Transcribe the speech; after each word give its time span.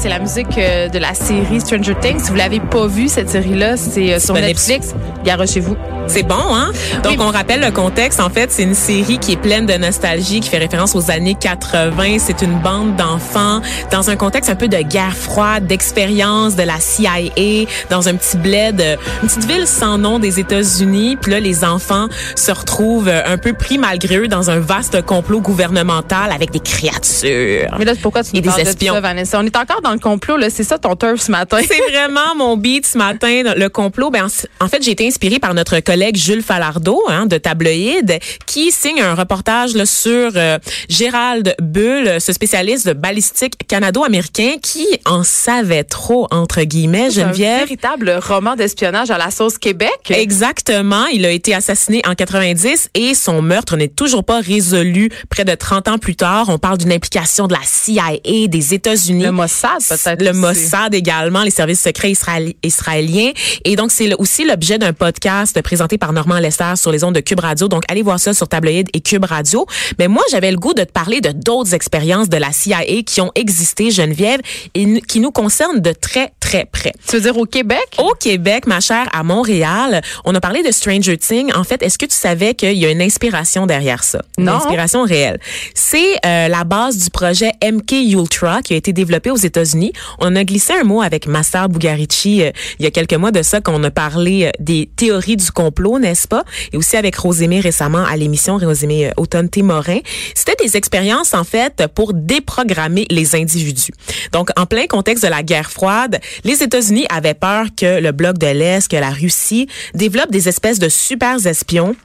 C'est 0.00 0.08
la 0.08 0.18
musique 0.18 0.56
euh, 0.56 0.88
de 0.88 0.98
la 0.98 1.12
série 1.12 1.60
Stranger 1.60 1.94
Things. 2.00 2.20
Si 2.20 2.30
vous 2.30 2.36
l'avez 2.36 2.60
pas 2.60 2.86
vue, 2.86 3.08
cette 3.08 3.28
série-là, 3.28 3.76
c'est 3.76 4.14
euh, 4.14 4.18
sur 4.18 4.34
Netflix. 4.34 4.94
Garochez-vous. 5.24 5.76
C'est 6.06 6.22
bon, 6.24 6.34
hein? 6.34 6.72
Donc, 7.04 7.20
on 7.20 7.28
rappelle 7.28 7.60
le 7.60 7.70
contexte. 7.70 8.20
En 8.20 8.30
fait, 8.30 8.50
c'est 8.50 8.64
une 8.64 8.74
série 8.74 9.18
qui 9.18 9.32
est 9.32 9.36
pleine 9.36 9.66
de 9.66 9.74
nostalgie, 9.74 10.40
qui 10.40 10.48
fait 10.48 10.58
référence 10.58 10.96
aux 10.96 11.10
années 11.10 11.36
80. 11.38 12.18
C'est 12.18 12.42
une 12.42 12.58
bande 12.58 12.96
d'enfants 12.96 13.60
dans 13.92 14.10
un 14.10 14.16
contexte 14.16 14.50
un 14.50 14.56
peu 14.56 14.66
de 14.66 14.78
guerre 14.78 15.16
froide, 15.16 15.66
d'expérience 15.66 16.56
de 16.56 16.64
la 16.64 16.80
CIA, 16.80 17.66
dans 17.90 18.08
un 18.08 18.14
petit 18.14 18.36
bled, 18.36 18.98
une 19.22 19.28
petite 19.28 19.44
ville 19.44 19.66
sans 19.66 19.98
nom 19.98 20.18
des 20.18 20.40
États-Unis. 20.40 21.16
Puis 21.20 21.30
là, 21.30 21.38
les 21.38 21.64
enfants 21.64 22.08
se 22.34 22.50
retrouvent 22.50 23.08
un 23.08 23.38
peu 23.38 23.52
pris 23.52 23.78
malgré 23.78 24.16
eux 24.16 24.28
dans 24.28 24.50
un 24.50 24.58
vaste 24.58 25.02
complot 25.02 25.40
gouvernemental 25.40 26.32
avec 26.32 26.50
des 26.50 26.60
créatures. 26.60 27.76
Mais 27.78 27.84
là, 27.84 27.94
c'est 27.94 28.02
pourquoi 28.02 28.24
tu 28.24 28.30
nous 28.34 28.40
des 28.40 28.48
parles 28.48 28.64
de 28.64 28.68
espions. 28.68 28.94
ça, 28.94 29.00
Vanessa? 29.00 29.38
On 29.38 29.46
est 29.46 29.56
encore 29.56 29.80
dans 29.82 29.92
le 29.92 29.98
complot, 29.98 30.36
là. 30.36 30.50
C'est 30.50 30.64
ça 30.64 30.78
ton 30.78 30.96
turf 30.96 31.20
ce 31.20 31.30
matin. 31.30 31.58
C'est 31.60 31.92
vraiment 31.92 32.34
mon 32.36 32.56
beat 32.56 32.86
ce 32.86 32.98
matin, 32.98 33.42
le 33.56 33.68
complot. 33.68 34.10
Ben, 34.10 34.24
en 34.24 34.70
en 34.70 34.76
fait, 34.76 34.84
j'ai 34.84 34.92
été 34.92 35.04
inspirée 35.04 35.40
par 35.40 35.52
notre 35.52 35.80
collègue 35.90 36.14
Jules 36.16 36.42
Falardeau 36.44 37.02
hein, 37.08 37.26
de 37.26 37.36
Tabloïd, 37.36 38.20
qui 38.46 38.70
signe 38.70 39.00
un 39.00 39.16
reportage 39.16 39.74
là, 39.74 39.84
sur 39.86 40.30
euh, 40.36 40.56
Gérald 40.88 41.56
Bull, 41.60 42.20
ce 42.20 42.32
spécialiste 42.32 42.86
de 42.86 42.92
balistique 42.92 43.54
canado-américain 43.66 44.52
qui 44.62 44.86
en 45.04 45.24
savait 45.24 45.82
trop, 45.82 46.28
entre 46.30 46.62
guillemets, 46.62 47.10
C'est 47.10 47.22
un 47.22 47.26
Geneviève. 47.32 47.58
véritable 47.62 48.20
roman 48.24 48.54
d'espionnage 48.54 49.10
à 49.10 49.18
la 49.18 49.32
sauce 49.32 49.58
Québec. 49.58 49.90
Exactement. 50.10 51.06
Il 51.06 51.26
a 51.26 51.32
été 51.32 51.56
assassiné 51.56 52.02
en 52.06 52.14
90 52.14 52.90
et 52.94 53.14
son 53.14 53.42
meurtre 53.42 53.76
n'est 53.76 53.88
toujours 53.88 54.22
pas 54.22 54.38
résolu 54.40 55.10
près 55.28 55.44
de 55.44 55.56
30 55.56 55.88
ans 55.88 55.98
plus 55.98 56.14
tard. 56.14 56.50
On 56.50 56.58
parle 56.58 56.78
d'une 56.78 56.92
implication 56.92 57.48
de 57.48 57.52
la 57.54 57.60
CIA, 57.64 58.18
des 58.46 58.74
États-Unis. 58.74 59.24
Le 59.24 59.32
Mossad, 59.32 59.80
peut-être. 59.88 60.22
Le 60.22 60.30
aussi. 60.30 60.38
Mossad 60.38 60.94
également, 60.94 61.42
les 61.42 61.50
services 61.50 61.80
secrets 61.82 62.12
israéli- 62.12 62.54
israéliens. 62.62 63.32
Et 63.64 63.74
donc, 63.74 63.90
c'est 63.90 64.14
aussi 64.14 64.44
l'objet 64.44 64.78
d'un 64.78 64.92
podcast 64.92 65.60
présenté 65.62 65.79
par 65.98 66.12
Normand 66.12 66.38
Lester 66.38 66.74
sur 66.76 66.92
les 66.92 67.04
ondes 67.04 67.14
de 67.14 67.20
Cube 67.20 67.40
Radio. 67.40 67.68
Donc, 67.68 67.84
allez 67.88 68.02
voir 68.02 68.20
ça 68.20 68.34
sur 68.34 68.48
Tabloïd 68.48 68.88
et 68.92 69.00
Cube 69.00 69.24
Radio. 69.24 69.66
Mais 69.98 70.08
moi, 70.08 70.22
j'avais 70.30 70.50
le 70.50 70.58
goût 70.58 70.74
de 70.74 70.84
te 70.84 70.92
parler 70.92 71.20
de 71.20 71.32
d'autres 71.32 71.74
expériences 71.74 72.28
de 72.28 72.36
la 72.36 72.52
CIA 72.52 73.02
qui 73.06 73.20
ont 73.20 73.32
existé, 73.34 73.90
Geneviève, 73.90 74.40
et 74.74 75.00
qui 75.02 75.20
nous 75.20 75.30
concernent 75.30 75.80
de 75.80 75.92
très, 75.92 76.32
très 76.40 76.66
près. 76.66 76.89
Tu 77.08 77.16
veux 77.16 77.22
dire 77.22 77.36
au 77.36 77.46
Québec? 77.46 77.80
Au 77.98 78.14
Québec, 78.18 78.66
ma 78.66 78.80
chère, 78.80 79.08
à 79.12 79.22
Montréal, 79.22 80.00
on 80.24 80.34
a 80.34 80.40
parlé 80.40 80.62
de 80.62 80.70
Stranger 80.70 81.16
Things. 81.18 81.52
En 81.54 81.64
fait, 81.64 81.82
est-ce 81.82 81.98
que 81.98 82.06
tu 82.06 82.14
savais 82.14 82.54
qu'il 82.54 82.74
y 82.78 82.86
a 82.86 82.90
une 82.90 83.02
inspiration 83.02 83.66
derrière 83.66 84.04
ça? 84.04 84.22
Une 84.38 84.44
Non. 84.44 84.52
inspiration 84.54 85.02
réelle. 85.04 85.40
C'est 85.74 86.14
euh, 86.26 86.48
la 86.48 86.64
base 86.64 86.98
du 86.98 87.10
projet 87.10 87.52
MK 87.64 87.92
Ultra 88.12 88.62
qui 88.62 88.74
a 88.74 88.76
été 88.76 88.92
développé 88.92 89.30
aux 89.30 89.36
États-Unis. 89.36 89.92
On 90.18 90.36
a 90.36 90.44
glissé 90.44 90.72
un 90.74 90.84
mot 90.84 91.00
avec 91.02 91.26
Master 91.26 91.68
Bugarici 91.68 92.42
euh, 92.42 92.50
il 92.78 92.84
y 92.84 92.86
a 92.86 92.90
quelques 92.90 93.14
mois 93.14 93.30
de 93.32 93.42
ça 93.42 93.60
qu'on 93.60 93.82
a 93.84 93.90
parlé 93.90 94.44
euh, 94.44 94.50
des 94.60 94.88
théories 94.94 95.36
du 95.36 95.50
complot, 95.50 95.98
n'est-ce 95.98 96.28
pas? 96.28 96.44
Et 96.72 96.76
aussi 96.76 96.96
avec 96.96 97.16
Rosémée 97.16 97.60
récemment 97.60 98.04
à 98.04 98.16
l'émission 98.16 98.58
Rosémée 98.58 99.08
euh, 99.08 99.12
Automne-Témorin. 99.16 99.98
C'était 100.34 100.56
des 100.62 100.76
expériences, 100.76 101.34
en 101.34 101.44
fait, 101.44 101.84
pour 101.94 102.12
déprogrammer 102.14 103.06
les 103.10 103.34
individus. 103.34 103.92
Donc, 104.32 104.50
en 104.58 104.66
plein 104.66 104.86
contexte 104.86 105.24
de 105.24 105.30
la 105.30 105.42
guerre 105.42 105.70
froide, 105.70 106.20
les 106.44 106.62
États-Unis 106.62 106.89
avaient 107.08 107.34
peur 107.34 107.66
que 107.76 108.00
le 108.00 108.12
bloc 108.12 108.38
de 108.38 108.46
l'Est, 108.46 108.88
que 108.88 108.96
la 108.96 109.10
Russie 109.10 109.68
développe 109.94 110.30
des 110.30 110.48
espèces 110.48 110.78
de 110.78 110.88
super 110.88 111.46
espions 111.46 111.96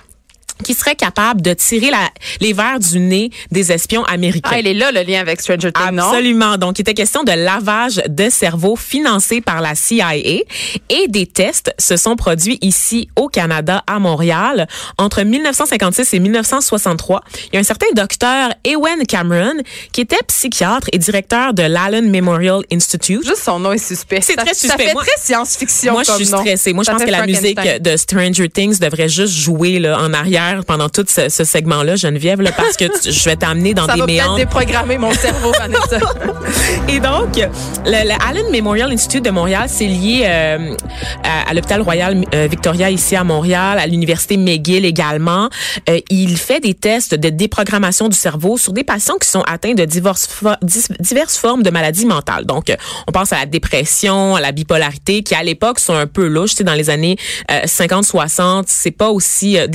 qui 0.63 0.73
seraient 0.73 0.95
capables 0.95 1.41
de 1.41 1.53
tirer 1.53 1.89
la, 1.91 2.09
les 2.39 2.53
verres 2.53 2.79
du 2.79 2.99
nez 2.99 3.29
des 3.51 3.71
espions 3.71 4.03
américains. 4.05 4.49
Ah, 4.53 4.59
il 4.59 4.67
est 4.67 4.73
là, 4.73 4.91
le 4.91 5.01
lien 5.01 5.19
avec 5.19 5.41
Stranger 5.41 5.71
Things, 5.71 5.91
non? 5.91 6.03
Absolument. 6.03 6.57
Donc, 6.57 6.79
il 6.79 6.81
était 6.81 6.93
question 6.93 7.23
de 7.23 7.31
lavage 7.31 8.01
de 8.07 8.29
cerveau 8.29 8.75
financé 8.75 9.41
par 9.41 9.61
la 9.61 9.75
CIA 9.75 10.15
et 10.15 10.45
des 11.09 11.25
tests 11.25 11.73
se 11.77 11.97
sont 11.97 12.15
produits 12.15 12.57
ici 12.61 13.09
au 13.15 13.27
Canada, 13.27 13.83
à 13.88 13.99
Montréal, 13.99 14.67
entre 14.97 15.21
1956 15.23 16.13
et 16.13 16.19
1963. 16.19 17.21
Il 17.51 17.55
y 17.55 17.57
a 17.57 17.59
un 17.59 17.63
certain 17.63 17.88
docteur 17.95 18.49
Ewen 18.63 19.05
Cameron 19.07 19.55
qui 19.91 20.01
était 20.01 20.15
psychiatre 20.27 20.88
et 20.94 20.97
directeur 20.97 21.53
de 21.53 21.63
l'Allen 21.63 22.09
Memorial 22.09 22.61
Institute. 22.71 23.23
Juste 23.25 23.44
son 23.44 23.59
nom 23.59 23.73
est 23.73 23.77
suspect. 23.77 24.21
C'est 24.21 24.33
Ça- 24.35 24.44
très 24.44 24.53
Ça 24.53 24.59
suspect. 24.61 24.88
fait 24.88 24.94
Moi- 24.94 25.03
très 25.03 25.21
science-fiction 25.21 25.94
Moi, 25.94 26.03
je 26.03 26.11
suis 26.13 26.25
stressée. 26.25 26.73
Moi, 26.73 26.83
je 26.83 26.85
Ça 26.85 26.91
pense 26.94 27.01
fait 27.01 27.07
que 27.07 27.11
la 27.11 27.25
musique 27.25 27.59
de 27.81 27.97
Stranger 27.97 28.49
Things 28.49 28.79
devrait 28.79 29.09
juste 29.09 29.33
jouer 29.33 29.79
là, 29.79 29.99
en 29.99 30.13
arrière 30.13 30.44
pendant 30.66 30.89
tout 30.89 31.06
ce, 31.07 31.29
ce 31.29 31.44
segment-là, 31.44 31.95
Geneviève, 31.95 32.41
là, 32.41 32.51
parce 32.51 32.78
que 32.78 32.85
tu- 32.85 33.11
je 33.11 33.25
vais 33.25 33.35
t'amener 33.35 33.73
dans 33.73 33.85
Ça 33.85 33.94
des 33.94 34.00
va 34.01 34.06
peut-être 34.06 34.17
méandres. 34.23 34.38
déprogrammer 34.38 34.97
mon 34.97 35.11
cerveau, 35.13 35.51
Vanessa. 35.57 35.97
Et 36.89 37.00
donc, 37.00 37.35
le, 37.38 37.45
le 37.85 38.28
Allen 38.29 38.45
Memorial 38.51 38.91
Institute 38.91 39.23
de 39.25 39.29
Montréal, 39.31 39.66
c'est 39.67 39.88
lié 39.88 40.23
euh, 40.25 40.75
à, 41.23 41.50
à 41.50 41.53
l'hôpital 41.53 41.81
Royal 41.81 42.23
euh, 42.33 42.47
Victoria 42.50 42.89
ici 42.89 43.16
à 43.16 43.23
Montréal, 43.23 43.79
à 43.79 43.88
l'université 43.88 44.38
McGill 44.38 44.85
également. 44.85 45.50
Euh, 45.89 46.00
il 46.09 46.38
fait 46.38 46.59
des 46.59 46.73
tests 46.73 47.16
de 47.16 47.29
déprogrammation 47.29 48.07
du 48.09 48.16
cerveau 48.17 48.57
sur 48.57 48.73
des 48.73 48.83
patients 48.83 49.16
qui 49.22 49.27
sont 49.29 49.41
atteints 49.41 49.73
de 49.73 49.85
dis- 49.85 50.01
diverses 51.00 51.38
formes 51.38 51.63
de 51.63 51.69
maladies 51.69 52.06
mentales. 52.06 52.45
Donc, 52.45 52.73
on 53.07 53.12
pense 53.12 53.33
à 53.33 53.39
la 53.39 53.45
dépression, 53.45 54.35
à 54.35 54.41
la 54.41 54.51
bipolarité, 54.51 55.23
qui 55.23 55.35
à 55.35 55.44
l'époque 55.44 55.79
sont 55.79 55.94
un 55.95 56.07
peu 56.07 56.27
louches. 56.27 56.51
Tu 56.51 56.57
sais, 56.57 56.63
dans 56.63 56.73
les 56.73 56.89
années 56.89 57.17
50-60, 57.50 58.63
c'est 58.67 58.91
pas 58.91 59.09
aussi 59.09 59.57
euh, 59.57 59.67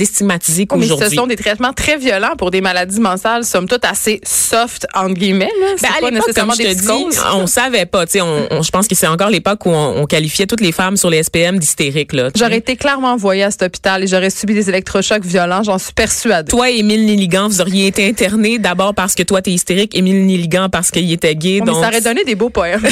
Oh, 0.71 0.75
mais 0.77 0.87
ce 0.87 1.15
sont 1.15 1.27
des 1.27 1.35
traitements 1.35 1.73
très 1.73 1.97
violents 1.97 2.35
pour 2.37 2.51
des 2.51 2.61
maladies 2.61 2.99
mentales, 2.99 3.43
somme 3.45 3.67
toute 3.67 3.85
assez 3.85 4.19
soft, 4.25 4.87
entre 4.95 5.13
guillemets. 5.15 5.49
là. 5.59 5.67
Ben, 5.81 5.89
à 6.07 6.11
l'époque, 6.11 6.33
comme 6.33 6.51
je 6.53 6.63
te 6.63 6.73
dis, 6.73 7.17
on 7.33 7.47
savait 7.47 7.85
pas. 7.85 8.05
Tu 8.05 8.13
sais, 8.13 8.21
on, 8.21 8.47
on- 8.51 8.61
je 8.61 8.71
pense 8.71 8.87
que 8.87 8.95
c'est 8.95 9.07
encore 9.07 9.29
l'époque 9.29 9.65
où 9.65 9.69
on, 9.69 10.01
on 10.01 10.05
qualifiait 10.05 10.45
toutes 10.47 10.61
les 10.61 10.71
femmes 10.71 10.97
sur 10.97 11.09
les 11.09 11.23
SPM 11.23 11.57
d'hystériques. 11.59 12.13
Là. 12.13 12.29
J'aurais 12.35 12.57
été 12.57 12.75
clairement 12.75 13.13
envoyée 13.13 13.43
à 13.43 13.51
cet 13.51 13.63
hôpital 13.63 14.03
et 14.03 14.07
j'aurais 14.07 14.29
subi 14.29 14.53
des 14.53 14.69
électrochocs 14.69 15.23
violents, 15.25 15.63
j'en 15.63 15.77
suis 15.77 15.93
persuadée. 15.93 16.49
Toi 16.49 16.69
et 16.71 16.77
Émile 16.79 17.05
Niligan, 17.05 17.47
vous 17.47 17.61
auriez 17.61 17.87
été 17.87 18.07
internés 18.07 18.59
d'abord 18.59 18.93
parce 18.93 19.15
que 19.15 19.23
toi, 19.23 19.41
t'es 19.41 19.51
hystérique, 19.51 19.95
Émile 19.95 20.25
Niligan 20.25 20.69
parce 20.69 20.91
qu'il 20.91 21.11
était 21.11 21.35
gay. 21.35 21.59
Oh, 21.61 21.65
mais 21.65 21.71
donc, 21.71 21.81
ça 21.83 21.89
aurait 21.89 22.01
donné 22.01 22.23
des 22.23 22.35
beaux 22.35 22.49
poèmes. 22.49 22.81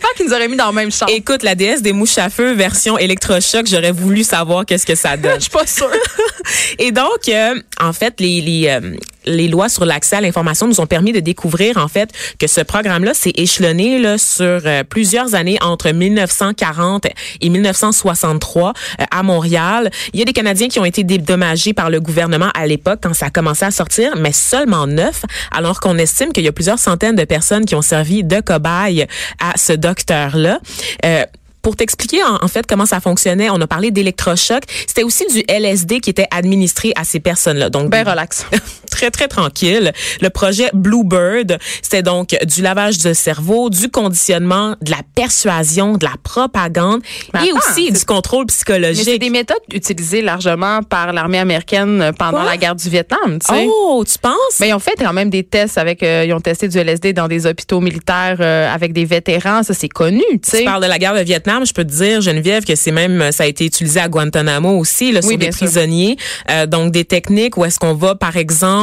J'espère 0.00 0.16
qu'ils 0.16 0.26
nous 0.28 0.32
auraient 0.32 0.48
mis 0.48 0.56
dans 0.56 0.68
le 0.68 0.72
même 0.72 0.90
champ. 0.90 1.04
Écoute, 1.08 1.42
la 1.42 1.54
déesse 1.54 1.82
des 1.82 1.92
mouches 1.92 2.16
à 2.16 2.30
feu 2.30 2.52
version 2.54 2.96
électrochoc, 2.96 3.66
j'aurais 3.66 3.92
voulu 3.92 4.24
savoir 4.24 4.64
qu'est-ce 4.64 4.86
que 4.86 4.94
ça 4.94 5.18
donne. 5.18 5.34
Je 5.34 5.40
suis 5.40 5.50
pas 5.50 5.66
sûre. 5.66 5.90
Et 6.78 6.90
donc, 6.90 7.28
euh, 7.28 7.60
en 7.78 7.92
fait, 7.92 8.18
les, 8.18 8.40
les, 8.40 8.68
euh, 8.68 8.96
les 9.26 9.48
lois 9.48 9.68
sur 9.68 9.84
l'accès 9.84 10.16
à 10.16 10.20
l'information 10.20 10.66
nous 10.66 10.80
ont 10.80 10.86
permis 10.86 11.12
de 11.12 11.20
découvrir, 11.20 11.76
en 11.76 11.88
fait, 11.88 12.10
que 12.38 12.46
ce 12.46 12.60
programme-là 12.60 13.14
s'est 13.14 13.32
échelonné 13.34 13.98
là, 13.98 14.18
sur 14.18 14.44
euh, 14.44 14.84
plusieurs 14.84 15.34
années 15.34 15.58
entre 15.60 15.90
1940 15.90 17.06
et 17.40 17.48
1963 17.48 18.72
euh, 19.00 19.04
à 19.10 19.22
Montréal. 19.22 19.90
Il 20.12 20.18
y 20.18 20.22
a 20.22 20.24
des 20.24 20.32
Canadiens 20.32 20.68
qui 20.68 20.80
ont 20.80 20.84
été 20.84 21.04
dédommagés 21.04 21.72
par 21.72 21.90
le 21.90 22.00
gouvernement 22.00 22.50
à 22.54 22.66
l'époque 22.66 23.00
quand 23.02 23.14
ça 23.14 23.26
a 23.26 23.30
commencé 23.30 23.64
à 23.64 23.70
sortir, 23.70 24.16
mais 24.16 24.32
seulement 24.32 24.86
neuf, 24.86 25.22
alors 25.50 25.80
qu'on 25.80 25.98
estime 25.98 26.32
qu'il 26.32 26.44
y 26.44 26.48
a 26.48 26.52
plusieurs 26.52 26.78
centaines 26.78 27.16
de 27.16 27.24
personnes 27.24 27.64
qui 27.64 27.74
ont 27.74 27.82
servi 27.82 28.24
de 28.24 28.40
cobayes 28.40 29.06
à 29.38 29.56
ce 29.56 29.72
docteur-là. 29.72 30.60
Euh, 31.04 31.24
pour 31.62 31.76
t'expliquer 31.76 32.22
en, 32.24 32.42
en 32.42 32.48
fait 32.48 32.66
comment 32.66 32.86
ça 32.86 33.00
fonctionnait, 33.00 33.50
on 33.50 33.60
a 33.60 33.66
parlé 33.66 33.90
d'électrochoc. 33.90 34.62
C'était 34.86 35.02
aussi 35.02 35.26
du 35.26 35.44
LSD 35.46 36.00
qui 36.00 36.10
était 36.10 36.28
administré 36.30 36.92
à 36.96 37.04
ces 37.04 37.20
personnes-là. 37.20 37.68
Donc 37.70 37.90
Ben 37.90 38.08
relax. 38.08 38.46
très, 38.90 39.10
très 39.10 39.28
tranquille. 39.28 39.92
Le 40.20 40.30
projet 40.30 40.70
Bluebird, 40.74 41.58
c'était 41.82 42.02
donc 42.02 42.36
du 42.44 42.62
lavage 42.62 42.98
de 42.98 43.12
cerveau, 43.12 43.70
du 43.70 43.88
conditionnement, 43.90 44.76
de 44.82 44.90
la 44.90 45.00
persuasion, 45.14 45.96
de 45.96 46.04
la 46.04 46.14
propagande 46.22 47.02
et 47.44 47.52
aussi 47.52 47.90
du 47.90 48.04
contrôle 48.04 48.46
psychologique. 48.46 49.06
Mais 49.06 49.12
c'est 49.12 49.18
des 49.18 49.30
méthodes 49.30 49.56
utilisées 49.72 50.22
largement 50.22 50.82
par 50.82 51.12
l'armée 51.12 51.38
américaine 51.38 52.12
pendant 52.18 52.42
la 52.42 52.56
guerre 52.56 52.74
du 52.74 52.88
Vietnam, 52.88 53.38
tu 53.38 53.54
sais. 53.54 53.66
Oh, 53.68 54.04
tu 54.06 54.18
penses? 54.18 54.34
Mais 54.60 54.68
ils 54.68 54.74
ont 54.74 54.78
fait 54.78 54.94
quand 54.98 55.12
même 55.12 55.30
des 55.30 55.44
tests 55.44 55.78
avec, 55.78 56.02
euh, 56.02 56.24
ils 56.26 56.32
ont 56.32 56.40
testé 56.40 56.68
du 56.68 56.78
LSD 56.78 57.12
dans 57.12 57.28
des 57.28 57.46
hôpitaux 57.46 57.80
militaires 57.80 58.38
euh, 58.40 58.72
avec 58.72 58.92
des 58.92 59.04
vétérans. 59.04 59.62
Ça, 59.62 59.74
c'est 59.74 59.88
connu, 59.88 60.22
tu 60.42 60.50
sais. 60.50 60.58
Tu 60.58 60.64
parles 60.64 60.82
de 60.82 60.88
la 60.88 60.98
guerre 60.98 61.14
de 61.14 61.22
Vietnam. 61.22 61.64
Je 61.64 61.72
peux 61.72 61.84
te 61.84 61.92
dire, 61.92 62.20
Geneviève, 62.20 62.64
que 62.64 62.74
c'est 62.74 62.90
même, 62.90 63.32
ça 63.32 63.44
a 63.44 63.46
été 63.46 63.64
utilisé 63.64 64.00
à 64.00 64.08
Guantanamo 64.08 64.78
aussi, 64.78 65.12
là, 65.12 65.22
sur 65.22 65.36
des 65.36 65.50
prisonniers. 65.50 66.16
Euh, 66.50 66.66
donc, 66.66 66.92
des 66.92 67.04
techniques 67.04 67.56
où 67.56 67.64
est-ce 67.64 67.78
qu'on 67.78 67.94
va, 67.94 68.14
par 68.14 68.36
exemple, 68.36 68.79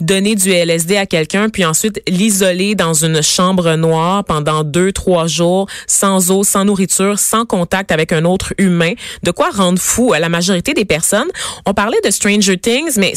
donner 0.00 0.34
du 0.34 0.50
LSD 0.50 0.96
à 0.96 1.06
quelqu'un, 1.06 1.48
puis 1.48 1.64
ensuite 1.64 2.02
l'isoler 2.08 2.74
dans 2.74 2.94
une 2.94 3.22
chambre 3.22 3.74
noire 3.76 4.24
pendant 4.24 4.64
deux, 4.64 4.92
trois 4.92 5.26
jours, 5.26 5.68
sans 5.86 6.30
eau, 6.30 6.44
sans 6.44 6.64
nourriture, 6.64 7.18
sans 7.18 7.44
contact 7.44 7.92
avec 7.92 8.12
un 8.12 8.24
autre 8.24 8.54
humain. 8.58 8.94
De 9.22 9.30
quoi 9.30 9.50
rendre 9.50 9.78
fou 9.78 10.12
la 10.24 10.28
majorité 10.28 10.74
des 10.74 10.84
personnes. 10.84 11.28
On 11.66 11.74
parlait 11.74 12.00
de 12.04 12.10
Stranger 12.10 12.58
Things, 12.58 12.92
mais 12.96 13.14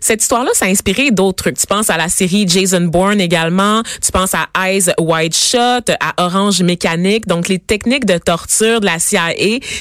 cette 0.00 0.22
histoire-là, 0.22 0.50
ça 0.54 0.66
a 0.66 0.68
inspiré 0.68 1.10
d'autres 1.10 1.44
trucs. 1.44 1.58
Tu 1.58 1.66
penses 1.66 1.90
à 1.90 1.96
la 1.96 2.08
série 2.08 2.46
Jason 2.46 2.82
Bourne 2.82 3.20
également. 3.20 3.82
Tu 4.02 4.12
penses 4.12 4.34
à 4.34 4.48
Eyes 4.66 4.92
Wide 4.98 5.34
Shut, 5.34 5.90
à 6.00 6.24
Orange 6.24 6.62
Mécanique. 6.62 7.26
Donc, 7.26 7.48
les 7.48 7.58
techniques 7.58 8.06
de 8.06 8.18
torture 8.18 8.80
de 8.80 8.86
la 8.86 8.98
CIA, 8.98 9.32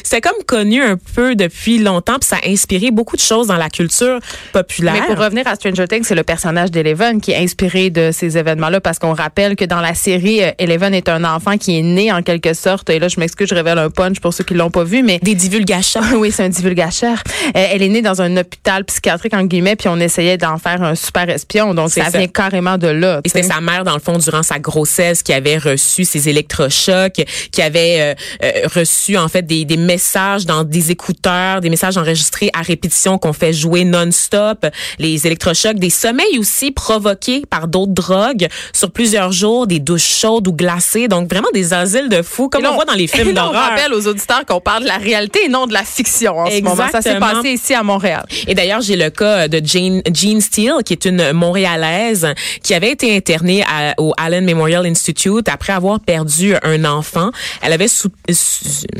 c'est 0.03 0.21
comme 0.21 0.43
connu 0.45 0.81
un 0.81 0.97
peu 1.15 1.35
depuis 1.35 1.79
longtemps, 1.79 2.19
puis 2.19 2.27
ça 2.27 2.37
a 2.43 2.49
inspiré 2.49 2.91
beaucoup 2.91 3.15
de 3.15 3.21
choses 3.21 3.47
dans 3.47 3.57
la 3.57 3.69
culture 3.69 4.19
populaire. 4.53 4.93
Mais 4.93 5.13
pour 5.13 5.23
revenir 5.23 5.47
à 5.47 5.55
Stranger 5.55 5.87
Things, 5.87 6.03
c'est 6.03 6.15
le 6.15 6.23
personnage 6.23 6.71
d'Eleven 6.71 7.21
qui 7.21 7.31
est 7.31 7.37
inspiré 7.37 7.89
de 7.89 8.11
ces 8.11 8.37
événements-là, 8.37 8.81
parce 8.81 8.99
qu'on 8.99 9.13
rappelle 9.13 9.55
que 9.55 9.65
dans 9.65 9.81
la 9.81 9.93
série, 9.93 10.43
euh, 10.43 10.51
Eleven 10.57 10.93
est 10.93 11.09
un 11.09 11.23
enfant 11.23 11.57
qui 11.57 11.77
est 11.77 11.81
né 11.81 12.11
en 12.11 12.21
quelque 12.21 12.53
sorte. 12.53 12.89
Et 12.89 12.99
là, 12.99 13.07
je 13.07 13.19
m'excuse, 13.19 13.47
je 13.49 13.55
révèle 13.55 13.77
un 13.77 13.89
punch 13.89 14.19
pour 14.19 14.33
ceux 14.33 14.43
qui 14.43 14.53
l'ont 14.53 14.71
pas 14.71 14.83
vu, 14.83 15.03
mais 15.03 15.19
des 15.21 15.35
divulgateurs. 15.35 16.03
oui, 16.15 16.31
c'est 16.31 16.43
un 16.43 16.49
divulgateur. 16.49 17.17
Euh, 17.55 17.65
elle 17.71 17.81
est 17.81 17.89
née 17.89 18.01
dans 18.01 18.21
un 18.21 18.37
hôpital 18.37 18.85
psychiatrique 18.85 19.33
en 19.33 19.43
guillemets, 19.43 19.75
puis 19.79 19.87
on 19.87 19.97
essayait 19.99 20.37
d'en 20.37 20.57
faire 20.57 20.83
un 20.83 20.93
super 20.93 21.29
espion. 21.29 21.73
Donc 21.73 21.89
ça, 21.89 22.09
vient 22.09 22.27
carrément 22.27 22.77
de 22.77 22.87
là. 22.87 23.21
Et 23.23 23.29
c'était 23.29 23.43
sa 23.43 23.61
mère 23.61 23.85
dans 23.85 23.93
le 23.93 24.01
fond 24.01 24.17
durant 24.17 24.43
sa 24.43 24.59
grossesse 24.59 25.23
qui 25.23 25.31
avait 25.31 25.57
reçu 25.57 26.03
ces 26.03 26.27
électrochocs, 26.27 27.21
qui 27.51 27.61
avait 27.61 28.15
euh, 28.43 28.67
reçu 28.75 29.17
en 29.17 29.29
fait 29.29 29.43
des, 29.43 29.63
des 29.63 29.77
messages 29.77 30.45
dans 30.45 30.65
des 30.65 30.91
écouteurs, 30.91 31.61
des 31.61 31.69
messages 31.69 31.97
enregistrés 31.97 32.49
à 32.53 32.61
répétition 32.61 33.17
qu'on 33.17 33.31
fait 33.31 33.53
jouer 33.53 33.85
non-stop, 33.85 34.65
les 34.99 35.25
électrochocs, 35.25 35.79
des 35.79 35.89
sommeils 35.89 36.37
aussi 36.37 36.71
provoqués 36.71 37.43
par 37.49 37.69
d'autres 37.69 37.93
drogues 37.93 38.47
sur 38.73 38.91
plusieurs 38.91 39.31
jours, 39.31 39.65
des 39.65 39.79
douches 39.79 40.19
chaudes 40.19 40.47
ou 40.49 40.53
glacées, 40.53 41.07
donc 41.07 41.29
vraiment 41.29 41.49
des 41.53 41.73
asiles 41.73 42.09
de 42.09 42.21
fous 42.21 42.49
comme 42.49 42.65
on 42.65 42.73
voit 42.75 42.85
dans 42.85 42.93
les 42.93 43.07
films 43.07 43.33
d'horreur. 43.33 43.53
On 43.53 43.69
rappelle 43.69 43.93
aux 43.93 44.07
auditeurs 44.07 44.45
qu'on 44.45 44.59
parle 44.59 44.83
de 44.83 44.89
la 44.89 44.97
réalité 44.97 45.45
et 45.45 45.49
non 45.49 45.67
de 45.67 45.73
la 45.73 45.85
fiction 45.85 46.37
en 46.37 46.45
Exactement. 46.47 46.71
ce 46.71 46.77
moment. 46.77 46.91
Ça 46.91 47.01
s'est 47.01 47.19
passé 47.19 47.49
ici 47.51 47.73
à 47.73 47.83
Montréal. 47.83 48.25
Et 48.45 48.55
d'ailleurs, 48.55 48.81
j'ai 48.81 48.97
le 48.97 49.09
cas 49.09 49.47
de 49.47 49.68
Jane, 49.69 50.01
Jean 50.11 50.41
Steele, 50.41 50.83
qui 50.83 50.93
est 50.93 51.05
une 51.05 51.31
Montréalaise 51.33 52.27
qui 52.63 52.73
avait 52.73 52.91
été 52.91 53.15
internée 53.15 53.63
au 53.97 54.13
Allen 54.17 54.43
Memorial 54.43 54.85
Institute 54.85 55.47
après 55.47 55.73
avoir 55.73 55.99
perdu 55.99 56.55
un 56.63 56.85
enfant. 56.85 57.29
Elle 57.61 57.73
avait 57.73 57.87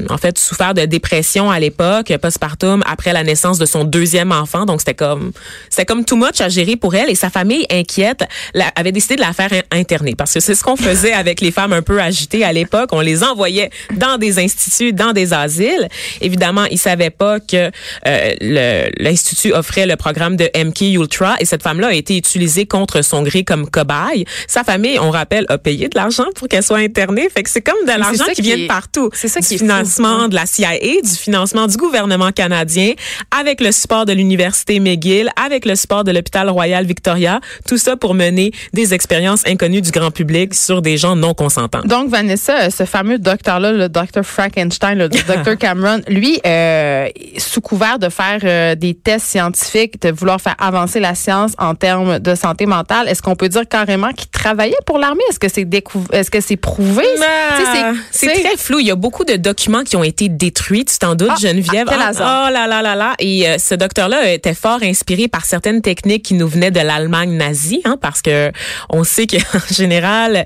en 0.10 0.18
fait 0.18 0.38
souffert 0.38 0.74
de 0.74 0.86
dépression 0.86 1.50
à 1.50 1.60
l'époque, 1.60 2.14
postpartum, 2.22 2.84
après 2.86 3.14
la 3.14 3.24
naissance 3.24 3.58
de 3.58 3.66
son 3.66 3.84
deuxième 3.84 4.32
enfant. 4.32 4.66
Donc 4.66 4.82
c'était 4.82 4.94
comme 4.94 5.32
c'était 5.70 5.86
comme 5.86 6.06
too 6.06 6.16
much 6.16 6.40
à 6.42 6.50
gérer 6.50 6.76
pour 6.76 6.94
elle 6.96 7.10
et 7.10 7.16
sa 7.16 7.30
famille 7.30 7.66
inquiète 7.72 8.24
avait 8.76 8.92
décidé 8.92 9.16
de 9.16 9.22
la 9.22 9.34
faire 9.34 9.52
interner 9.72 10.16
parce 10.16 10.34
que 10.34 10.40
c'est 10.40 10.56
ce 10.56 10.64
qu'on 10.64 10.76
faisait 10.76 11.14
avec 11.14 11.42
les 11.42 11.52
femmes 11.52 11.74
un 11.74 11.82
peu 11.82 12.00
agitées 12.02 12.44
à 12.44 12.54
l'époque. 12.54 12.90
On 12.92 13.02
les 13.02 13.24
envoyait 13.24 13.70
dans 13.96 14.18
des 14.18 14.40
instituts, 14.40 14.94
dans 14.94 15.14
des 15.14 15.34
asiles. 15.34 15.88
Évidemment, 16.22 16.66
ils 16.66 16.78
savaient 16.78 17.10
pas 17.10 17.40
que 17.40 17.72
euh, 18.08 18.90
l'institut 19.00 19.54
offrait 19.54 19.86
le 19.86 19.96
programme 19.96 20.36
de 20.36 20.50
MK 20.64 20.82
Ultra 20.82 21.36
et 21.40 21.46
cette 21.46 21.64
femme-là 21.64 21.88
a 21.88 21.94
été 21.94 22.18
utilisée 22.18 22.66
contre 22.66 23.02
son 23.02 23.24
gré 23.24 23.44
comme 23.44 23.70
cobaye. 23.70 24.26
Sa 24.48 24.64
famille, 24.64 25.00
on 25.00 25.12
rappelle, 25.12 25.46
a 25.50 25.58
payé 25.58 25.88
de 25.90 25.98
l'argent 25.98 26.26
pour 26.36 26.48
qu'elle 26.48 26.64
soit 26.64 26.78
internée. 26.78 27.30
Fait 27.30 27.44
que 27.44 27.50
c'est 27.50 27.62
comme 27.62 27.82
de 27.84 27.88
l'argent 28.00 28.26
qui, 28.34 28.42
vient 28.42 28.58
de 28.58 28.68
partout. 28.68 29.10
C'est 29.14 29.28
ça 29.28 29.40
du 29.40 29.48
qui 29.48 29.58
financement 29.58 30.28
de 30.28 30.36
la 30.36 30.46
CIA, 30.46 30.78
du 31.04 31.10
financement 31.10 31.68
du 31.68 31.78
gouvernement 31.78 32.32
canadien, 32.32 32.94
avec 33.38 33.62
le 33.62 33.72
support 33.72 34.06
de 34.06 34.14
l'université 34.14 34.80
McGill, 34.80 35.30
avec 35.36 35.66
le 35.66 35.76
support 35.76 36.04
de 36.04 36.12
l'hôpital 36.12 36.50
Royal 36.50 36.86
Victoria. 36.86 37.40
Tout 37.68 37.78
ça 37.78 37.96
pour 37.96 38.14
mener 38.14 38.52
des 38.74 38.94
expériences 38.94 39.46
inconnues 39.48 39.82
du 39.82 39.92
grand 39.92 40.12
public 40.12 40.54
sur 40.54 40.82
des 40.82 40.98
gens 40.98 41.16
non 41.16 41.34
consentants. 41.34 41.82
Donc 41.86 42.10
Vanessa, 42.10 42.70
ce 42.70 42.86
fameux 42.86 43.20
docteur-là, 43.20 43.72
le 43.72 43.90
docteur 43.90 44.26
Frankenstein, 44.26 44.98
le 44.98 45.10
docteur 45.28 45.58
Cameron, 45.58 46.02
lui, 46.08 46.40
euh, 46.46 47.08
sous 47.38 47.62
couvert 47.62 48.00
de 48.00 48.10
faire 48.10 48.40
euh, 48.44 48.76
des 48.76 48.94
tests 48.94 49.28
scientifiques, 49.28 50.02
de 50.02 50.12
vouloir 50.12 50.40
faire 50.42 50.49
avancer 50.58 51.00
la 51.00 51.16
science 51.16 51.54
en 51.58 51.76
termes 51.76 52.20
de 52.20 52.36
santé 52.36 52.66
mentale, 52.66 53.08
est-ce 53.08 53.22
qu'on 53.22 53.36
peut 53.36 53.50
dire 53.50 53.68
carrément 53.68 54.12
qu'il 54.12 54.30
travaillait 54.30 54.78
pour 54.86 54.98
l'armée? 54.98 55.24
Est-ce 55.30 55.40
que 55.40 55.50
c'est 55.50 55.68
est-ce 56.12 56.32
que 56.32 56.42
c'est 56.42 56.58
prouvé? 56.58 57.04
C'est 58.12 58.28
très 58.28 58.58
flou. 58.58 58.80
Il 58.80 58.88
y 58.88 58.92
a 58.92 58.96
beaucoup 58.96 59.26
de 59.26 59.36
documents 59.36 59.84
qui 59.84 59.96
ont 59.96 60.04
été 60.04 60.30
détruits. 60.30 60.86
Tu 60.86 60.98
t'en 60.98 61.16
doutes, 61.16 61.30
ah, 61.32 61.38
Geneviève 61.40 61.88
ah, 61.90 62.12
Oh 62.16 62.54
là 62.54 62.68
là 62.68 62.82
là 62.82 62.96
là. 62.96 63.14
Et 63.20 63.48
euh, 63.48 63.58
ce 63.58 63.76
docteur-là 63.76 64.32
était 64.34 64.54
fort 64.54 64.80
inspiré 64.84 65.28
par 65.28 65.46
certaines 65.46 65.82
techniques 65.82 66.24
qui 66.24 66.34
nous 66.34 66.48
venaient 66.48 66.72
de 66.72 66.80
l'Allemagne 66.80 67.32
nazie, 67.36 67.82
hein, 67.86 67.98
parce 68.02 68.22
que 68.22 68.52
on 68.90 69.04
sait 69.04 69.28
qu'en 69.28 69.60
général, 69.72 70.46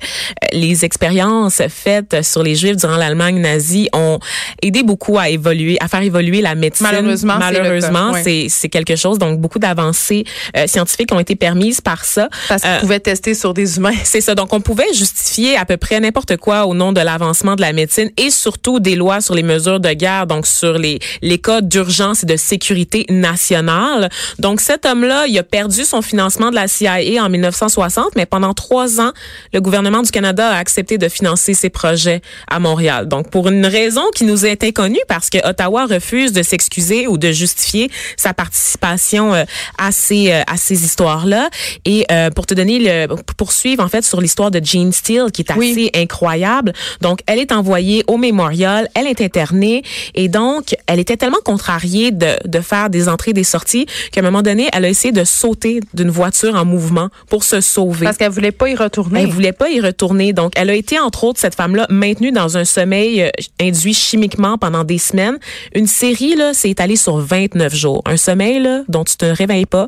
les 0.51 0.85
expériences 0.85 1.61
faites 1.69 2.23
sur 2.23 2.43
les 2.43 2.55
Juifs 2.55 2.77
durant 2.77 2.97
l'Allemagne 2.97 3.39
nazie 3.39 3.89
ont 3.93 4.19
aidé 4.61 4.83
beaucoup 4.83 5.17
à 5.17 5.29
évoluer, 5.29 5.77
à 5.79 5.87
faire 5.87 6.01
évoluer 6.01 6.41
la 6.41 6.55
médecine. 6.55 6.87
Malheureusement, 6.89 7.35
malheureusement, 7.39 8.13
c'est 8.23 8.47
c'est 8.49 8.69
quelque 8.69 8.95
chose. 8.95 9.19
Donc 9.19 9.39
beaucoup 9.39 9.59
d'avancées 9.59 9.82
euh, 9.91 10.67
scientifiques 10.67 11.11
ont 11.13 11.19
été 11.19 11.35
permises 11.35 11.81
par 11.81 12.05
ça. 12.05 12.29
Parce 12.47 12.61
qu'on 12.61 12.69
euh, 12.69 12.79
pouvait 12.79 12.99
tester 12.99 13.33
sur 13.33 13.53
des 13.53 13.77
humains. 13.77 13.93
C'est 14.03 14.21
ça. 14.21 14.35
Donc 14.35 14.53
on 14.53 14.61
pouvait 14.61 14.91
justifier 14.93 15.57
à 15.57 15.65
peu 15.65 15.77
près 15.77 15.99
n'importe 15.99 16.37
quoi 16.37 16.65
au 16.65 16.73
nom 16.73 16.93
de 16.93 17.01
l'avancement 17.01 17.55
de 17.55 17.61
la 17.61 17.73
médecine 17.73 18.09
et 18.17 18.29
surtout 18.29 18.79
des 18.79 18.95
lois 18.95 19.21
sur 19.21 19.35
les 19.35 19.43
mesures 19.43 19.79
de 19.79 19.89
guerre, 19.93 20.27
donc 20.27 20.47
sur 20.47 20.77
les 20.77 20.99
les 21.21 21.37
codes 21.37 21.67
d'urgence 21.67 22.23
et 22.23 22.25
de 22.25 22.37
sécurité 22.37 23.05
nationale. 23.09 24.09
Donc 24.39 24.61
cet 24.61 24.85
homme-là, 24.85 25.25
il 25.27 25.37
a 25.37 25.43
perdu 25.43 25.83
son 25.85 26.01
financement 26.01 26.49
de 26.49 26.55
la 26.55 26.67
CIA 26.67 27.23
en 27.23 27.29
1960, 27.29 28.15
mais 28.15 28.25
pendant 28.25 28.53
trois 28.53 28.99
ans, 28.99 29.11
le 29.53 29.61
gouvernement 29.61 30.01
du 30.01 30.11
Canada 30.11 30.49
a 30.49 30.57
accepté 30.57 30.97
de 30.97 31.09
financer 31.09 31.53
ses 31.53 31.69
projets 31.69 32.21
à 32.47 32.59
Montréal. 32.59 33.07
Donc 33.07 33.29
pour 33.29 33.47
une 33.47 33.65
raison 33.65 34.03
qui 34.15 34.23
nous 34.23 34.45
est 34.45 34.63
inconnue, 34.63 34.99
parce 35.07 35.29
que 35.29 35.37
Ottawa 35.47 35.85
refuse 35.85 36.33
de 36.33 36.43
s'excuser 36.43 37.07
ou 37.07 37.17
de 37.17 37.31
justifier 37.31 37.91
sa 38.17 38.33
participation 38.33 39.33
euh, 39.33 39.43
à 39.77 39.91
ces 39.91 40.31
euh, 40.31 40.41
à 40.47 40.57
ces 40.57 40.83
histoires-là. 40.83 41.49
Et 41.85 42.05
euh, 42.11 42.29
pour 42.29 42.45
te 42.45 42.53
donner 42.53 42.79
le 42.79 43.07
pour 43.07 43.35
poursuivre 43.35 43.83
en 43.83 43.89
fait 43.89 44.03
sur 44.03 44.21
l'histoire 44.21 44.51
de 44.51 44.61
Jean 44.63 44.91
Steele, 44.91 45.31
qui 45.33 45.41
est 45.41 45.51
assez 45.51 45.91
incroyable. 45.95 46.73
Donc 47.01 47.19
elle 47.25 47.39
est 47.39 47.51
envoyée 47.51 48.03
au 48.07 48.17
mémorial, 48.17 48.89
elle 48.95 49.07
est 49.07 49.21
internée 49.21 49.83
et 50.15 50.27
donc 50.29 50.75
elle 50.87 50.99
était 50.99 51.17
tellement 51.17 51.41
contrariée 51.43 52.11
de 52.11 52.35
de 52.45 52.59
faire 52.59 52.89
des 52.89 53.09
entrées 53.09 53.33
des 53.33 53.43
sorties 53.43 53.85
qu'à 54.11 54.21
un 54.21 54.23
moment 54.23 54.41
donné, 54.41 54.69
elle 54.73 54.85
a 54.85 54.89
essayé 54.89 55.11
de 55.11 55.23
sauter 55.23 55.81
d'une 55.93 56.09
voiture 56.09 56.55
en 56.55 56.65
mouvement 56.65 57.09
pour 57.29 57.43
se 57.43 57.61
sauver. 57.61 58.05
Parce 58.05 58.17
qu'elle 58.17 58.31
voulait 58.31 58.51
pas 58.51 58.69
y 58.69 58.75
retourner. 58.75 59.21
Elle 59.21 59.29
voulait 59.29 59.51
pas 59.51 59.69
y 59.69 59.79
retourner. 59.79 60.33
Donc 60.33 60.53
elle 60.55 60.69
a 60.69 60.75
été 60.75 60.99
entre 60.99 61.23
autres 61.25 61.39
cette 61.39 61.55
femme-là 61.55 61.87
maintenue 61.89 62.31
dans 62.31 62.57
un 62.57 62.65
sommeil 62.65 63.31
induit 63.59 63.93
chimiquement 63.93 64.57
pendant 64.57 64.83
des 64.83 64.97
semaines. 64.97 65.37
Une 65.73 65.87
série 65.87 66.35
là, 66.35 66.53
s'est 66.53 66.69
étalée 66.69 66.95
sur 66.95 67.17
29 67.17 67.73
jours. 67.73 68.01
Un 68.05 68.17
sommeil 68.17 68.59
là, 68.59 68.83
dont 68.87 69.03
tu 69.03 69.17
te 69.17 69.25
réveilles 69.25 69.62
pas, 69.65 69.87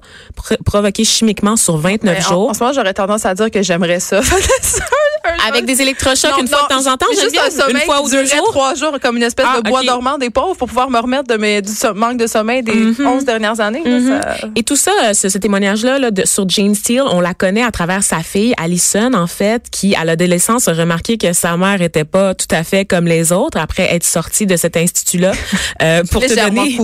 provoqué 0.66 1.04
chimiquement 1.04 1.56
sur 1.56 1.78
29 1.78 2.28
jours. 2.28 2.50
En, 2.50 2.54
ce 2.54 2.60
moment, 2.60 2.74
j'aurais 2.74 2.94
tendance 2.94 3.26
à 3.26 3.34
dire 3.34 3.52
que 3.52 3.62
j'aimerais 3.62 4.00
ça. 4.00 4.22
Avec 5.48 5.66
des 5.66 5.82
électrochocs 5.82 6.40
une 6.40 6.48
fois 6.48 6.68
de 6.70 6.76
temps 6.76 6.92
en 6.92 6.98
temps, 6.98 7.08
juste 7.12 7.38
un 7.38 7.50
sommeil 7.50 7.76
une 7.76 7.82
fois 7.82 8.02
ou 8.02 8.10
deux 8.10 8.26
jours. 8.26 8.48
trois 8.50 8.76
jours, 8.76 8.98
comme 9.02 9.18
une 9.18 9.24
espèce 9.24 9.46
de 9.46 9.62
ah, 9.66 9.70
bois 9.70 9.84
dormant 9.84 10.18
des 10.18 10.30
pauvres 10.30 10.56
pour 10.56 10.68
pouvoir 10.68 10.90
me 10.90 11.00
remettre 11.00 11.28
de 11.28 11.38
mes, 11.38 11.62
du 11.62 11.72
manque 11.96 12.18
de 12.18 12.28
sommeil 12.28 12.64
des 12.64 12.74
mm 12.74 13.06
11 13.06 13.26
dernières 13.26 13.60
années. 13.60 13.84
Mhm. 13.86 14.22
Et 14.56 14.64
tout 14.64 14.76
ça, 14.76 15.14
ce, 15.14 15.30
ce 15.30 15.38
témoignage-là 15.38 16.00
là, 16.00 16.10
sur 16.26 16.48
Jane 16.48 16.76
Steele, 16.76 17.04
on 17.12 17.22
la 17.22 17.34
connaît 17.34 17.64
à 17.64 17.72
travers 17.72 18.04
sa 18.04 18.20
fille, 18.20 18.54
Allison, 18.58 19.14
en 19.14 19.28
fait, 19.28 19.70
qui, 19.72 19.96
à 19.96 20.06
l'adolescence, 20.06 20.68
a 20.68 20.74
remarqué 20.74 21.18
que 21.18 21.34
sa 21.34 21.58
mère 21.58 21.82
était 21.82 22.04
pas 22.04 22.34
tout 22.34 22.48
à 22.52 22.64
fait 22.64 22.86
comme 22.86 23.08
les 23.08 23.32
autres 23.32 23.58
après 23.58 23.94
être 23.94 24.04
sortie 24.04 24.46
de 24.46 24.56
cet 24.56 24.78
institut-là. 24.78 25.32
Euh, 25.82 26.04
pour, 26.10 26.22
te 26.22 26.34
donner, 26.34 26.78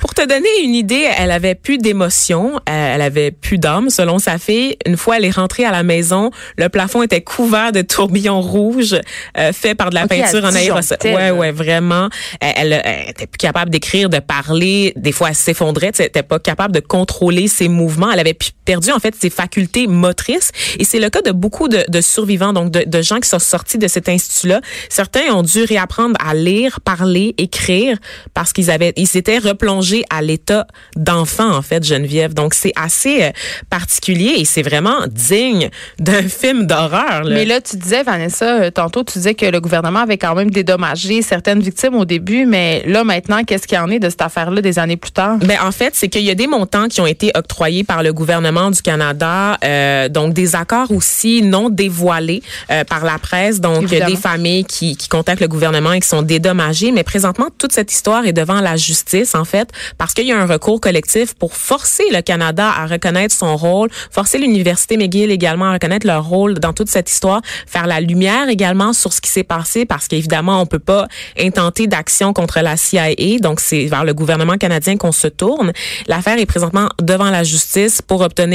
pour 0.00 0.14
te 0.14 0.26
donner 0.26 0.48
une 0.62 0.74
idée, 0.74 1.06
elle 1.18 1.30
avait 1.30 1.54
plus 1.54 1.76
d'émotions, 1.76 2.56
euh, 2.56 2.94
elle 2.94 3.02
avait 3.02 3.30
plus 3.30 3.58
d'âme, 3.58 3.90
selon 3.90 4.18
sa 4.18 4.38
fille. 4.38 4.76
Une 4.86 4.96
fois 4.96 5.18
elle 5.18 5.24
est 5.26 5.34
rentrée 5.34 5.64
à 5.64 5.70
la 5.70 5.82
maison, 5.82 6.30
le 6.56 6.68
plafond 6.68 7.02
était 7.02 7.20
couvert 7.20 7.72
de 7.72 7.82
tourbillons 7.88 8.40
rouges 8.40 8.96
euh, 9.36 9.52
faits 9.52 9.76
par 9.76 9.90
de 9.90 9.96
la 9.96 10.06
peinture 10.06 10.44
en 10.44 10.54
aérosol. 10.54 10.98
Ouais, 11.04 11.30
ouais, 11.30 11.50
vraiment. 11.50 12.08
Elle, 12.40 12.80
elle, 12.84 13.10
était 13.10 13.26
plus 13.26 13.38
capable 13.38 13.70
d'écrire, 13.70 14.08
de 14.08 14.18
parler. 14.18 14.92
Des 14.96 15.12
fois, 15.12 15.30
elle 15.30 15.34
s'effondrait. 15.34 15.92
Elle 15.98 16.06
était 16.06 16.22
pas 16.22 16.38
capable 16.38 16.74
de 16.74 16.80
contrôler 16.80 17.48
ses 17.48 17.68
mouvements. 17.68 18.10
Elle 18.12 18.20
avait 18.20 18.34
plus 18.34 18.52
perdu 18.68 18.92
en 18.92 18.98
fait 18.98 19.14
ses 19.18 19.30
facultés 19.30 19.86
motrices. 19.86 20.50
Et 20.78 20.84
c'est 20.84 21.00
le 21.00 21.08
cas 21.08 21.22
de 21.22 21.32
beaucoup 21.32 21.68
de, 21.68 21.86
de 21.88 22.00
survivants, 22.02 22.52
donc 22.52 22.70
de, 22.70 22.84
de, 22.86 23.00
gens 23.00 23.18
qui 23.18 23.26
sont 23.26 23.38
sortis 23.38 23.78
de 23.78 23.88
cet 23.88 24.10
institut-là. 24.10 24.60
Certains 24.90 25.32
ont 25.32 25.40
dû 25.42 25.62
réapprendre 25.64 26.16
à 26.22 26.34
lire, 26.34 26.80
parler, 26.82 27.34
écrire 27.38 27.96
parce 28.34 28.52
qu'ils 28.52 28.70
avaient, 28.70 28.92
ils 28.96 29.06
s'étaient 29.06 29.38
replongés 29.38 30.04
à 30.10 30.20
l'état 30.20 30.66
d'enfant 30.96 31.50
en 31.50 31.62
fait, 31.62 31.82
Geneviève. 31.82 32.34
Donc 32.34 32.52
c'est 32.52 32.74
assez 32.76 33.22
euh, 33.22 33.30
particulier 33.70 34.34
et 34.36 34.44
c'est 34.44 34.60
vraiment 34.60 35.06
digne 35.06 35.70
d'un 35.98 36.28
film 36.28 36.66
d'horreur. 36.66 37.22
Mais 37.24 37.46
là, 37.46 37.62
tu 37.62 37.78
disais 37.78 38.02
Vanessa, 38.02 38.64
euh, 38.64 38.70
tantôt 38.70 39.02
tu 39.02 39.14
disais 39.14 39.34
que 39.34 39.46
le 39.46 39.62
gouvernement 39.62 40.00
avait 40.00 40.18
quand 40.18 40.34
même 40.34 40.50
dédommagé 40.50 41.22
certaines 41.22 41.60
victimes 41.60 41.94
au 41.94 42.04
début, 42.04 42.44
mais 42.44 42.82
là 42.86 43.02
maintenant, 43.02 43.44
qu'est-ce 43.44 43.66
qu'il 43.66 43.78
y 43.78 43.80
en 43.80 43.88
est 43.88 43.98
de 43.98 44.10
cette 44.10 44.20
affaire-là 44.20 44.60
des 44.60 44.78
années 44.78 44.98
plus 44.98 45.12
tard? 45.12 45.38
Ben 45.38 45.56
en 45.62 45.72
fait, 45.72 45.94
c'est 45.94 46.08
qu'il 46.08 46.24
y 46.24 46.30
a 46.30 46.34
des 46.34 46.46
montants 46.46 46.88
qui 46.88 47.00
ont 47.00 47.06
été 47.06 47.30
octroyés 47.34 47.82
par 47.82 48.02
le 48.02 48.12
gouvernement 48.12 48.57
du 48.70 48.82
Canada, 48.82 49.56
euh, 49.64 50.08
donc 50.08 50.34
des 50.34 50.54
accords 50.56 50.90
aussi 50.90 51.42
non 51.42 51.70
dévoilés 51.70 52.42
euh, 52.70 52.84
par 52.84 53.04
la 53.04 53.18
presse, 53.18 53.60
donc 53.60 53.84
Évidemment. 53.84 54.10
des 54.10 54.16
familles 54.16 54.64
qui, 54.64 54.96
qui 54.96 55.08
contactent 55.08 55.40
le 55.40 55.48
gouvernement 55.48 55.92
et 55.92 56.00
qui 56.00 56.08
sont 56.08 56.22
dédommagées. 56.22 56.92
Mais 56.92 57.04
présentement, 57.04 57.46
toute 57.56 57.72
cette 57.72 57.92
histoire 57.92 58.26
est 58.26 58.32
devant 58.32 58.60
la 58.60 58.76
justice 58.76 59.34
en 59.34 59.44
fait, 59.44 59.70
parce 59.96 60.14
qu'il 60.14 60.26
y 60.26 60.32
a 60.32 60.40
un 60.40 60.46
recours 60.46 60.80
collectif 60.80 61.34
pour 61.34 61.54
forcer 61.54 62.04
le 62.12 62.20
Canada 62.20 62.68
à 62.76 62.86
reconnaître 62.86 63.34
son 63.34 63.56
rôle, 63.56 63.88
forcer 64.10 64.38
l'université 64.38 64.96
McGill 64.96 65.30
également 65.30 65.66
à 65.66 65.72
reconnaître 65.74 66.06
leur 66.06 66.24
rôle 66.24 66.54
dans 66.54 66.72
toute 66.72 66.88
cette 66.88 67.10
histoire, 67.10 67.40
faire 67.66 67.86
la 67.86 68.00
lumière 68.00 68.48
également 68.48 68.92
sur 68.92 69.12
ce 69.12 69.20
qui 69.20 69.30
s'est 69.30 69.44
passé, 69.44 69.86
parce 69.86 70.08
qu'évidemment 70.08 70.60
on 70.60 70.66
peut 70.66 70.78
pas 70.78 71.06
intenter 71.38 71.86
d'action 71.86 72.32
contre 72.32 72.60
la 72.60 72.76
CIA, 72.76 73.38
donc 73.40 73.60
c'est 73.60 73.86
vers 73.86 74.04
le 74.04 74.14
gouvernement 74.14 74.56
canadien 74.56 74.96
qu'on 74.96 75.12
se 75.12 75.28
tourne. 75.28 75.72
L'affaire 76.06 76.38
est 76.38 76.46
présentement 76.46 76.88
devant 77.00 77.30
la 77.30 77.44
justice 77.44 78.02
pour 78.02 78.20
obtenir 78.22 78.47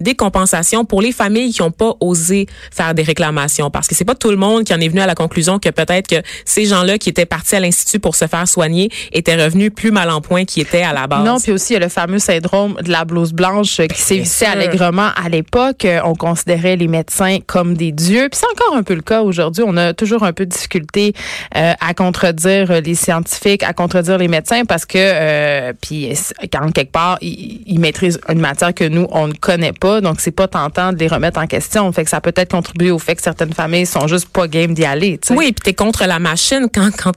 des 0.00 0.14
compensations 0.14 0.84
pour 0.84 1.02
les 1.02 1.12
familles 1.12 1.52
qui 1.52 1.62
n'ont 1.62 1.70
pas 1.70 1.94
osé 2.00 2.46
faire 2.70 2.94
des 2.94 3.02
réclamations 3.02 3.70
parce 3.70 3.88
que 3.88 3.94
c'est 3.94 4.04
pas 4.04 4.14
tout 4.14 4.30
le 4.30 4.36
monde 4.36 4.64
qui 4.64 4.74
en 4.74 4.80
est 4.80 4.88
venu 4.88 5.00
à 5.00 5.06
la 5.06 5.14
conclusion 5.14 5.58
que 5.58 5.68
peut-être 5.68 6.08
que 6.08 6.22
ces 6.44 6.64
gens-là 6.64 6.98
qui 6.98 7.08
étaient 7.08 7.26
partis 7.26 7.56
à 7.56 7.60
l'institut 7.60 7.98
pour 7.98 8.14
se 8.14 8.26
faire 8.26 8.48
soigner 8.48 8.90
étaient 9.12 9.36
revenus 9.36 9.70
plus 9.74 9.90
mal 9.90 10.10
en 10.10 10.20
point 10.20 10.44
qu'ils 10.44 10.62
étaient 10.62 10.82
à 10.82 10.92
la 10.92 11.06
base. 11.06 11.24
Non, 11.24 11.38
puis 11.38 11.52
aussi 11.52 11.72
il 11.72 11.74
y 11.74 11.76
a 11.76 11.80
le 11.80 11.88
fameux 11.88 12.18
syndrome 12.18 12.76
de 12.82 12.90
la 12.90 13.04
blouse 13.04 13.32
blanche 13.32 13.80
qui 13.92 14.00
sévissait 14.00 14.46
allègrement 14.46 15.10
à 15.16 15.28
l'époque. 15.28 15.86
On 16.04 16.14
considérait 16.14 16.76
les 16.76 16.88
médecins 16.88 17.38
comme 17.46 17.74
des 17.76 17.92
dieux, 17.92 18.28
puis 18.30 18.40
c'est 18.40 18.62
encore 18.62 18.76
un 18.76 18.82
peu 18.82 18.94
le 18.94 19.02
cas 19.02 19.22
aujourd'hui. 19.22 19.64
On 19.66 19.76
a 19.76 19.92
toujours 19.92 20.22
un 20.22 20.32
peu 20.32 20.46
de 20.46 20.50
difficulté 20.50 21.12
euh, 21.56 21.72
à 21.80 21.94
contredire 21.94 22.80
les 22.80 22.94
scientifiques, 22.94 23.62
à 23.62 23.72
contredire 23.72 24.18
les 24.18 24.28
médecins 24.28 24.64
parce 24.64 24.86
que 24.86 24.98
euh, 24.98 25.72
puis 25.80 26.12
quand 26.52 26.70
quelque 26.72 26.92
part 26.92 27.18
ils, 27.20 27.62
ils 27.66 27.78
maîtrisent 27.78 28.20
une 28.28 28.40
matière 28.40 28.74
que 28.74 28.84
nous 28.84 29.06
on 29.10 29.28
ne 29.28 29.33
connaît 29.38 29.72
pas, 29.72 30.00
donc 30.00 30.20
c'est 30.20 30.30
pas 30.30 30.48
tentant 30.48 30.92
de 30.92 30.98
les 30.98 31.08
remettre 31.08 31.40
en 31.40 31.46
question. 31.46 31.90
Fait 31.92 32.04
que 32.04 32.10
ça 32.10 32.20
peut 32.20 32.32
être 32.36 32.50
contribué 32.50 32.90
au 32.90 32.98
fait 32.98 33.14
que 33.16 33.22
certaines 33.22 33.52
familles 33.52 33.86
sont 33.86 34.06
juste 34.06 34.28
pas 34.28 34.48
game 34.48 34.74
d'y 34.74 34.84
aller. 34.84 35.18
Oui, 35.30 35.52
puis 35.52 35.62
t'es 35.62 35.74
contre 35.74 36.04
la 36.06 36.18
machine 36.18 36.68
quand 36.72 36.90
quand 36.96 37.12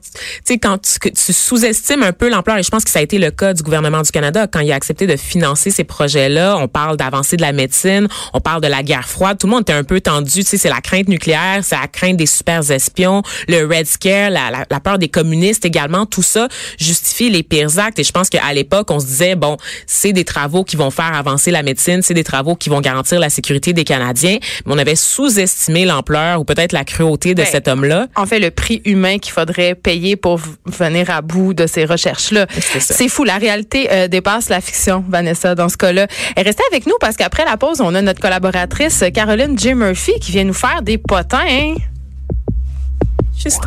tu 0.46 0.60
quand 0.60 0.78
tu 0.82 1.34
sous-estimes 1.34 2.04
un 2.04 2.14
peu 2.14 2.30
l'ampleur 2.30 2.58
et 2.58 2.64
je 2.64 2.70
pense 2.70 2.84
que 2.84 2.90
ça 2.90 3.00
a 3.00 3.02
été 3.02 3.18
le 3.18 3.32
cas 3.32 3.54
du 3.54 3.64
gouvernement 3.64 4.02
du 4.02 4.12
Canada 4.12 4.48
quand 4.48 4.60
il 4.60 4.72
a 4.72 4.76
accepté 4.76 5.08
de 5.08 5.16
financer 5.16 5.72
ces 5.72 5.84
projets-là. 5.84 6.58
On 6.58 6.68
parle 6.68 6.98
d'avancée 6.98 7.38
de 7.38 7.42
la 7.42 7.54
médecine, 7.54 8.08
on 8.34 8.40
parle 8.40 8.62
de 8.62 8.68
la 8.68 8.84
guerre 8.84 9.08
froide. 9.08 9.38
Tout 9.38 9.48
le 9.48 9.52
monde 9.52 9.62
était 9.62 9.74
un 9.74 9.84
peu 9.84 10.02
tendu. 10.02 10.32
Tu 10.32 10.44
sais, 10.44 10.58
c'est 10.58 10.70
la 10.70 10.82
crainte 10.82 11.08
nucléaire, 11.08 11.60
c'est 11.64 11.76
la 11.76 11.88
crainte 11.88 12.18
des 12.18 12.26
super 12.26 12.70
espions, 12.72 13.22
le 13.48 13.66
Red 13.66 13.88
Scare, 13.88 14.30
la, 14.30 14.52
la, 14.52 14.66
la 14.70 14.80
peur 14.80 14.98
des 14.98 15.10
communistes 15.10 15.66
également. 15.66 16.06
Tout 16.06 16.24
ça 16.24 16.48
justifie 16.80 17.30
les 17.30 17.44
pires 17.44 17.78
actes. 17.80 18.00
Et 18.00 18.04
je 18.04 18.12
pense 18.12 18.30
qu'à 18.30 18.54
l'époque, 18.54 18.90
on 18.92 19.00
se 19.00 19.06
disait 19.06 19.36
bon, 19.36 19.58
c'est 19.86 20.14
des 20.14 20.26
travaux 20.26 20.64
qui 20.64 20.76
vont 20.76 20.92
faire 20.92 21.14
avancer 21.14 21.52
la 21.52 21.64
médecine, 21.64 22.02
c'est 22.08 22.14
des 22.14 22.24
travaux 22.24 22.56
qui 22.56 22.70
vont 22.70 22.82
garantir 22.82 23.20
la 23.20 23.30
sécurité 23.30 23.74
des 23.74 23.84
Canadiens. 23.84 24.38
Mais 24.66 24.74
on 24.74 24.78
avait 24.78 24.96
sous-estimé 24.96 25.86
l'ampleur 25.86 26.40
ou 26.40 26.46
peut-être 26.46 26.72
la 26.72 26.84
cruauté 26.84 27.36
de 27.36 27.44
Ben, 27.44 27.48
cet 27.52 27.68
homme-là. 27.68 28.08
En 28.16 28.26
fait, 28.26 28.40
le 28.40 28.50
prix 28.52 28.82
humain 28.86 29.20
qu'il 29.20 29.34
faudrait 29.34 29.76
payer 29.76 30.16
pour 30.16 30.40
venir 30.66 31.10
à 31.10 31.22
bout 31.22 31.54
de 31.54 31.68
ces 31.68 31.86
recherches-là. 31.86 32.48
C'est 32.80 33.10
fou. 33.10 33.24
La 33.24 33.38
réalité 33.38 33.90
euh, 33.92 34.08
dépasse 34.08 34.50
la 34.50 34.62
fiction, 34.62 35.04
Vanessa, 35.08 35.54
dans 35.56 35.70
ce 35.70 35.78
cas-là. 35.78 36.08
Restez 36.38 36.64
avec 36.72 36.86
nous 36.88 36.96
parce 37.00 37.18
qu'après 37.18 37.46
la 37.46 37.58
pause, 37.58 37.82
on 37.82 37.94
a 37.94 38.02
notre 38.02 38.22
collaboratrice 38.22 39.04
Caroline 39.14 39.58
J. 39.60 39.74
Murphy 39.74 40.14
qui 40.22 40.32
vient 40.32 40.44
nous 40.46 40.54
faire 40.54 40.82
des 40.82 40.98
potins. 40.98 41.46
hein? 41.48 41.76
Juste 43.38 43.60